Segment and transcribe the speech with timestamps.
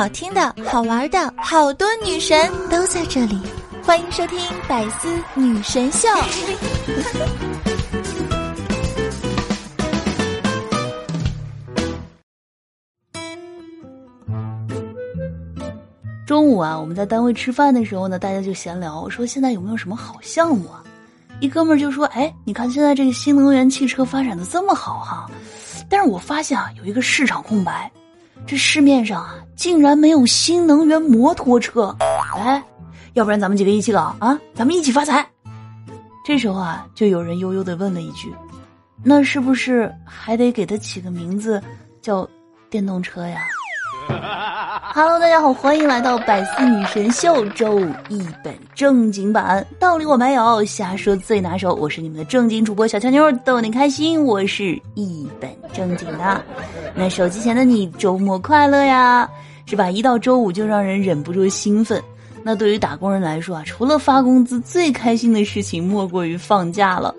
[0.00, 3.38] 好听的、好玩的，好多女神都在这里，
[3.84, 6.08] 欢迎收听《百思女神秀》。
[16.26, 20.82] 中午啊，我们在单位吃饭的时候呢，大家就闲聊，我说现在有没有什么好项目啊？
[21.40, 25.30] 一哥们儿就说：“哎，你看现在这个新能源汽车发展的这么好哈，
[25.90, 27.92] 但是我发现啊，有一个市场空白，
[28.46, 31.94] 这市面上啊，竟然没有新能源摩托车。
[32.34, 32.62] 哎，
[33.14, 35.24] 要不然咱们几个一起搞啊，咱们一起发财。”
[36.24, 38.32] 这时候啊，就有人悠悠的问了一句
[39.02, 41.62] ：“那是不是还得给它起个名字，
[42.02, 42.28] 叫
[42.68, 43.46] 电动车呀？”
[44.92, 51.74] Hello，大家好，欢迎来到百思女神秀周五一本正经版，道理我没有，瞎说最拿手。
[51.74, 54.22] 我是你们的正经主播小强妞，逗你开心。
[54.24, 56.42] 我是一本正经的。
[56.94, 59.28] 那手机前的你，周末快乐呀，
[59.66, 59.90] 是吧？
[59.90, 62.02] 一到周五就让人忍不住兴奋。
[62.42, 67.14] 那对于打工人来说啊，除了发工资，最开心的事情莫过于放假了。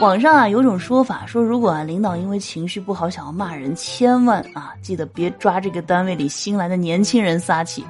[0.00, 7.84] 网上啊有种说法，说如果啊领导因为情绪不好想要骂人，千万啊记得别抓这个单位里新来的年轻人撒气，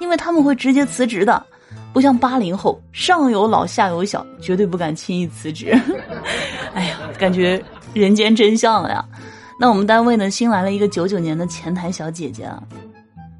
[0.00, 1.44] 因为他们会直接辞职的。
[1.92, 5.76] 不像八零后，上有老下有小，绝对不敢轻易辞职。
[6.74, 7.62] 哎呀，感觉
[7.94, 9.04] 人间真相了呀。
[9.58, 12.62] 那我们单位呢新来了一个九九年的前台小姐姐啊。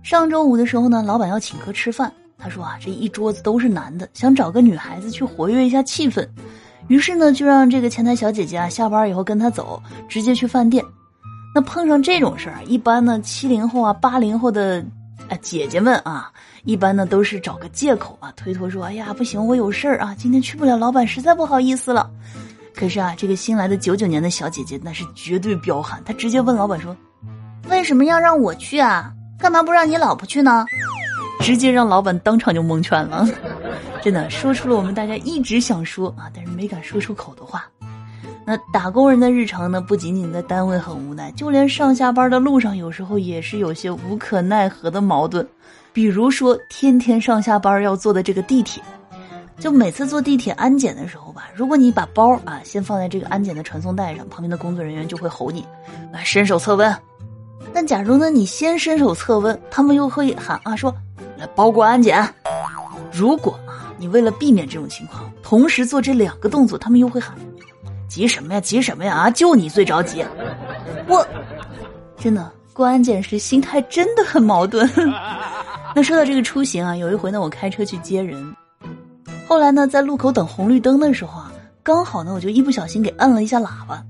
[0.02, 6.26] 上周五的时候呢，老板要请客吃饭，他说啊这一桌子都是男的，想找个女孩子去活跃一下气氛。
[6.90, 10.84] 于是呢，就让这个前台小姐姐啊下班以后跟他走，直接去饭店。
[11.54, 14.84] 那碰上这种事儿，一般呢七零后啊八零后的
[15.28, 16.32] 啊姐姐们啊，
[16.64, 22.10] 一般呢都是找个借口啊推脱说：“哎呀，不行，我有事儿啊，今天去不了，老板实在不好意思了。”
[22.74, 26.96] 可是啊，这个新来的九九年的小姐姐那是绝对彪悍，她直接问老板说
[27.70, 29.12] ：“为什么要让我去啊？
[29.38, 30.66] 干嘛不让你老婆去呢？”
[31.40, 33.28] 直接让老板当场就蒙圈了。
[34.02, 37.64] 真的说出了我们大家一直想说啊，但是没敢说出口的话。
[38.46, 45.46] 那打工人的日常呢，不仅仅在单位很无奈，就连上下班的路上，有时候也是有些无可奈何的矛盾。
[45.92, 48.82] 比如说，天天上下班要坐的这个地铁，
[49.58, 55.64] 就每次坐地铁安检的时候吧，如果你把包啊先放在这个安检的传送带上，旁边的工作人员就会吼你
[56.10, 56.92] 来伸手测温。
[57.72, 60.92] 但假如呢你先伸手测温，他们又会喊啊说
[61.36, 62.26] 来包过安检。
[63.12, 63.58] 如果
[64.00, 67.36] 你为了避免这种情况，同时做这两个动作，他们又会喊
[68.08, 69.14] ：“急什么呀，急什么呀！
[69.14, 70.24] 啊，就你最着急。”
[71.06, 71.26] 我
[72.16, 74.90] 真的关键是心态真的很矛盾。
[75.94, 78.56] 那说到这个出行啊，有一回呢，我开车去接人，
[79.46, 81.52] 后来呢，在路口等红绿灯的时候啊，
[81.82, 84.02] 刚好呢，我就一不小心给摁了一下喇叭。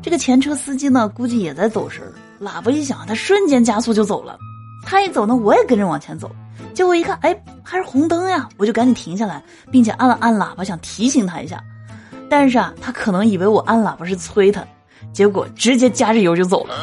[0.00, 4.38] 这个前车司机呢，估计也在走神儿，喇叭一响，他瞬间加速就走了。
[4.86, 6.30] 他一走呢，我也跟着往前走。
[6.74, 8.48] 结果一看，哎，还是红灯呀！
[8.56, 11.62] 我就赶紧停下来，并且按了按喇叭，想提醒他一下。
[12.30, 14.64] 但是啊，他可能以为我按喇叭是催他，
[15.12, 16.74] 结果直接加着油就走了。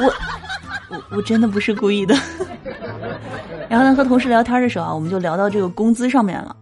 [0.00, 0.06] 我，
[0.90, 2.14] 我我真的不是故意的。
[3.68, 6.56] 然后呢，和同事聊天的时候啊，我们就聊到这个工资上面了。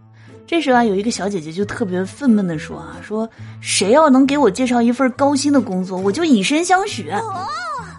[0.45, 3.27] 这时候啊，有一个小姐姐就特别愤懑的说啊， 说
[3.61, 7.11] 谁要能给我介绍一份高薪的工作，我就以身相许。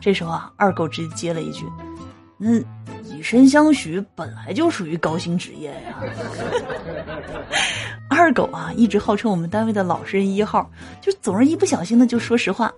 [0.00, 1.64] 这时候啊，二狗直接接了一句，
[2.38, 2.50] 那。
[3.20, 5.94] 以身相许本来就属于高薪职业呀。
[8.08, 10.66] 二狗啊，一直号称我们单位的老实人一号，
[11.03, 12.72] 就总是一不小心的就说实话。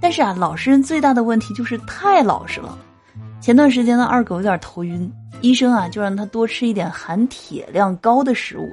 [0.00, 2.76] 但是啊，老实人最大的问题就是太老实了。
[3.40, 5.08] 前段时间呢，二狗有点头晕，
[5.42, 8.68] 医生啊就让他多吃一点含铁量高的食物，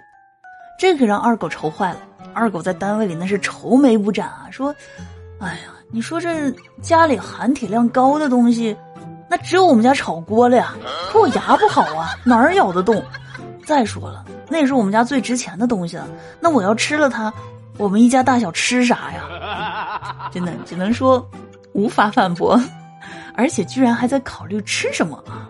[0.80, 2.00] 这可让二狗愁坏了。
[2.34, 4.76] 二狗在单位里那是愁眉不展啊，说
[5.40, 6.52] ：“哎呀，你说这
[6.82, 8.76] 家里含铁量高的东西。”
[9.30, 10.74] 那只有我们家炒锅了呀，
[11.12, 13.04] 可我牙不好啊，哪儿咬得动？
[13.66, 16.08] 再说了，那也是我们家最值钱的东西了。
[16.40, 17.34] 那我要吃了它，
[17.78, 20.30] 我们一家大小吃啥呀？
[20.32, 21.28] 真的只能说
[21.74, 22.62] 无法反驳，
[23.34, 25.50] 而且居然还在考虑吃什么啊！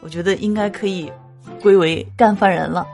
[0.00, 1.10] 我觉得应该可以
[1.60, 2.84] 归为干饭人了。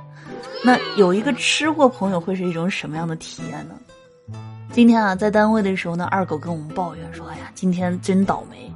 [0.62, 3.74] 那有一个吃货朋友会是一种什么样的体验呢？
[4.70, 8.70] 今天啊，在单位的时候呢，二狗跟我们抱怨说：“哎呀，今天真倒霉。”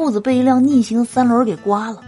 [0.00, 2.02] 裤子被一辆逆行三轮给刮了，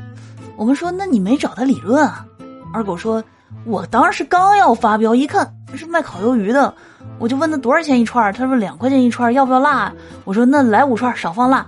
[0.56, 2.24] 我们说那你没找他理论啊？
[2.72, 3.22] 二狗说，
[3.66, 6.74] 我当时刚要发飙，一看是卖烤鱿鱼的，
[7.18, 9.92] 我就问他多少钱一串，他说两块钱一串，要不要辣？
[10.24, 11.66] 我说那来五串，少放辣。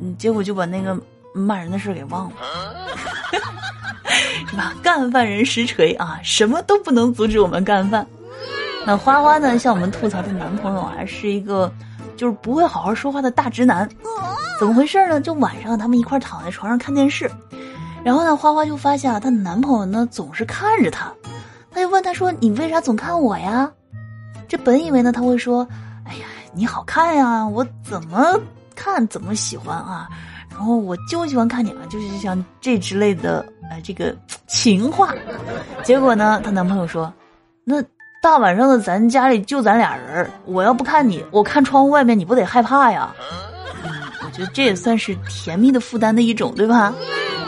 [0.00, 0.96] 嗯，结果就把那个
[1.34, 2.36] 骂人的事给忘了，
[4.48, 4.72] 是吧？
[4.84, 8.06] 干饭人实锤啊，什么都不能阻止我们干饭。
[8.86, 11.70] 那花花呢，向我们吐槽的男朋友啊是一个
[12.16, 13.88] 就是不会好好说话的大直男。
[14.60, 15.18] 怎么回事呢？
[15.22, 17.30] 就晚上他们一块躺在床上看电视，
[18.04, 21.10] 然后呢，花花就发现啊，她男朋友呢总是看着她，
[21.70, 23.72] 她就问他说：“你为啥总看我呀？”
[24.46, 25.66] 这本以为呢他会说
[26.04, 28.38] ：“哎呀，你好看呀，我怎么
[28.76, 30.06] 看怎么喜欢啊。”
[30.52, 34.14] 然后我就喜欢看你啊，就是像这之类的，呃，这个
[34.46, 35.14] 情话。
[35.82, 37.10] 结果呢，她男朋友说
[37.64, 37.82] ：“那
[38.22, 43.10] 大晚上的，咱家里就咱俩人我要不看你，我看窗户外面，你不得害怕呀？”
[44.40, 46.94] 觉得这也算是甜蜜的负担的一种，对吧？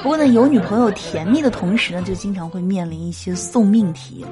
[0.03, 4.27] 不过呢，有女朋友甜蜜的同时呢，就经常会面临一些送命题。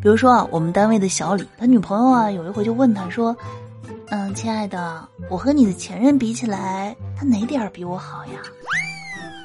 [0.00, 3.36] 比如说啊，我们单位的小李，他女朋友啊，有一回就问他说。
[4.08, 8.40] 嗯，亲爱的，我和你的前任比起来，他哪点儿比我好呀？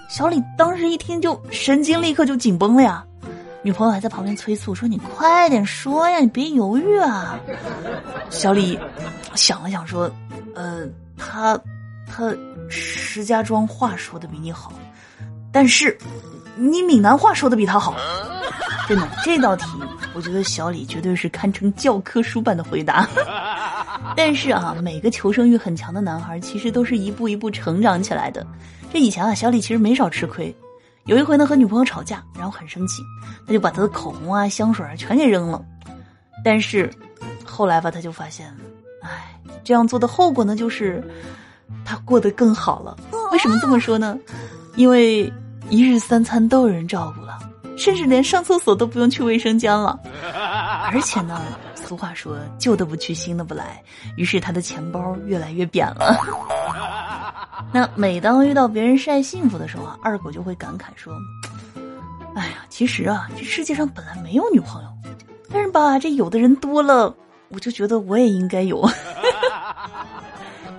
[0.07, 3.03] 小李当时一听就神经立刻就紧绷了呀，
[3.63, 7.39] 女朋友还在旁边催促说：“你快点说呀，你别犹豫啊。”
[8.29, 8.79] 小李
[9.33, 10.09] 想了想说
[10.53, 11.59] ：“呃，他
[12.11, 12.35] 他
[12.69, 14.73] 石家庄话说的比你好，
[15.51, 15.97] 但是
[16.57, 17.95] 你闽南话说的比他好。”
[18.87, 19.65] 真的， 这道题
[20.13, 23.07] 我觉得小李绝对是堪称教科书般的回答。
[24.17, 28.45] 但是啊，每个求生欲很强的男孩其实都是一步一步成长起来的。
[28.91, 30.53] 这以前啊，小李其实没少吃亏。
[31.05, 33.01] 有一回呢，和女朋友吵架，然后很生气，
[33.47, 35.63] 他就把他的口红啊、香水啊全给扔了。
[36.43, 36.91] 但是
[37.45, 38.53] 后来吧，他就发现，
[39.01, 41.01] 哎，这样做的后果呢，就是
[41.85, 42.97] 他过得更好了。
[43.31, 44.17] 为什么这么说呢？
[44.75, 45.31] 因为
[45.69, 47.37] 一日三餐都有人照顾了，
[47.77, 49.99] 甚至连上厕所都不用去卫生间了。
[50.91, 51.41] 而且呢。
[51.83, 53.83] 俗话说“旧的不去，新的不来”，
[54.15, 56.15] 于是他的钱包越来越扁了。
[57.73, 61.13] 那每当遇到别人晒幸福的时候啊，二狗就会感慨说
[62.33, 64.89] ：“哎呀，其实啊，这世界上本来没有女朋友，
[65.51, 67.13] 但是吧，这有的人多了，
[67.49, 68.79] 我就觉得我也应该有。”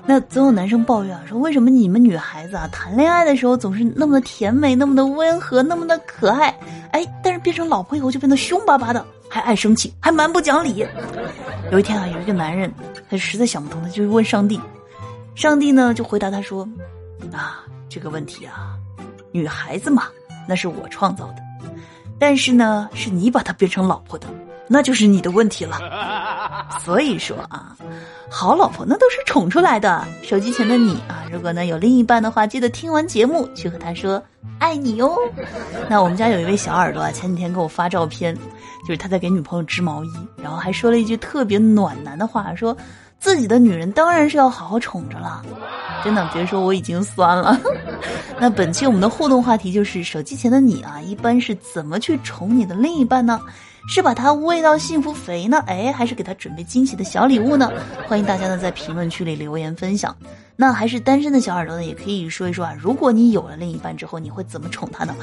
[0.05, 6.49] 那总有男生抱怨说：“为什么你们女孩子啊，谈恋爱的时候总是那么的甜美，那么的温和，那么的可爱？
[6.91, 10.87] 哎，但是变成老婆以后就变得凶巴巴的。”还爱生气， 还蛮不讲理。
[11.71, 12.71] 有一天啊，有一个男人，
[13.09, 14.61] 他实在想不通，他就问上帝。
[15.35, 16.69] 上帝呢就回答他说
[17.33, 18.75] ：“啊，这个问题啊，
[19.31, 20.09] 女孩子嘛，
[20.47, 21.37] 那是我创造的，
[22.19, 24.27] 但是呢，是你把她变成老婆的，
[24.73, 25.79] 那就是你的问题了。
[26.83, 27.77] 所以说啊，
[28.31, 30.05] 好老婆那都是宠出来的。
[30.23, 34.21] 手机前的你啊，如果呢有另一半的话，记得听完节目去和他说
[34.59, 35.17] 爱你哟。
[35.89, 38.37] 那我们家有一位小耳朵啊，前几天给我发照片。”
[38.83, 40.11] 就是他在给女朋友织毛衣，
[40.43, 42.77] 然后还说了一句特别暖男的话，说
[43.21, 45.41] 自己的女人当然是要好好宠着了。
[46.03, 47.57] 真的，别说我已经酸了。
[48.41, 53.41] 那本期我们的互动话题就是手机前的你啊，一般是怎么去宠你的另一半呢？
[53.89, 55.63] 是把他喂到幸福肥呢？
[55.67, 57.71] 哎，还是给他准备惊喜的小礼物呢？
[58.07, 60.17] 欢迎大家呢在评论区里留言分享。
[60.55, 65.15] 那还是单身的小耳朵呢，也可以说一说啊，如果你有了另一半之后，你会怎么宠他呢？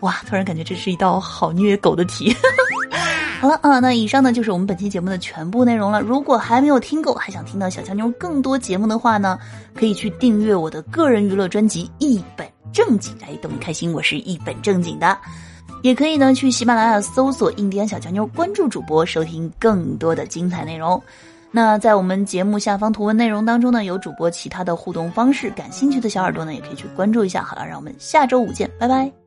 [0.00, 2.36] 哇，突然感觉这是一道好虐狗的题。
[3.40, 6.00] 好了啊，那以上呢就是我们本期节目的全部内容了。
[6.00, 9.38] 如果还没有听够，还想听到小强妞更多节目的话呢，
[9.74, 13.92] 可以去订阅我的个人娱乐专辑《一本正经》，来逗你开心。
[13.92, 15.18] 我是一本正经的，
[15.82, 21.00] 也可以呢去喜马拉雅搜索“印第安小强妞”，关注主播，收听更多的精彩内容。
[21.50, 27.42] 那在我们节目下方图文内容当中呢，有主播其他的互动方式，感兴趣的小耳朵呢也可以去关注一下。
[27.42, 29.21] 好了，让我们下周五见，拜拜。